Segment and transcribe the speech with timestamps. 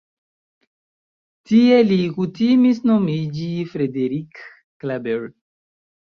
[1.49, 4.41] Tie li kutimis nomiĝi Frederick
[4.85, 5.29] Klaeber.